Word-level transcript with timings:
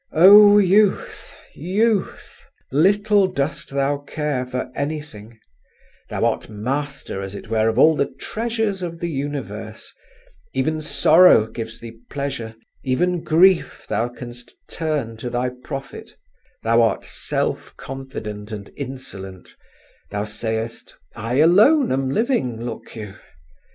O 0.13 0.57
youth, 0.57 1.35
youth! 1.53 2.47
little 2.71 3.27
dost 3.27 3.69
thou 3.69 3.99
care 3.99 4.47
for 4.47 4.71
anything; 4.75 5.39
thou 6.09 6.25
art 6.25 6.49
master, 6.49 7.21
as 7.21 7.35
it 7.35 7.49
were, 7.51 7.69
of 7.69 7.77
all 7.77 7.95
the 7.95 8.11
treasures 8.19 8.81
of 8.81 8.99
the 8.99 9.11
universe—even 9.11 10.81
sorrow 10.81 11.45
gives 11.45 11.79
thee 11.79 11.99
pleasure, 12.09 12.55
even 12.83 13.23
grief 13.23 13.85
thou 13.87 14.09
canst 14.09 14.55
turn 14.67 15.17
to 15.17 15.29
thy 15.29 15.49
profit; 15.63 16.17
thou 16.63 16.81
art 16.81 17.05
self 17.05 17.77
confident 17.77 18.51
and 18.51 18.71
insolent; 18.75 19.55
thou 20.09 20.23
sayest, 20.23 20.97
"I 21.15 21.35
alone 21.35 21.91
am 21.91 22.09
living—look 22.09 22.95
you!" 22.95 23.13